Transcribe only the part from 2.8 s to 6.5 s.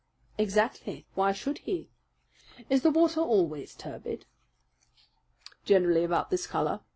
the water always turbid?" "Generally about this